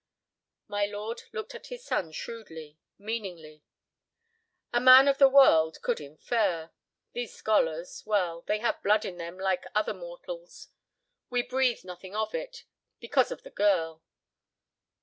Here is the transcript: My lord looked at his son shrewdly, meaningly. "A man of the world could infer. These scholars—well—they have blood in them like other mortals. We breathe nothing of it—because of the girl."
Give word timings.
My 0.67 0.87
lord 0.87 1.21
looked 1.31 1.53
at 1.53 1.67
his 1.67 1.85
son 1.85 2.11
shrewdly, 2.11 2.79
meaningly. 2.97 3.61
"A 4.73 4.81
man 4.81 5.07
of 5.07 5.19
the 5.19 5.29
world 5.29 5.79
could 5.83 6.01
infer. 6.01 6.71
These 7.13 7.35
scholars—well—they 7.35 8.57
have 8.57 8.81
blood 8.81 9.05
in 9.05 9.17
them 9.17 9.37
like 9.37 9.65
other 9.75 9.93
mortals. 9.93 10.69
We 11.29 11.43
breathe 11.43 11.83
nothing 11.85 12.15
of 12.15 12.33
it—because 12.33 13.29
of 13.29 13.43
the 13.43 13.51
girl." 13.51 14.01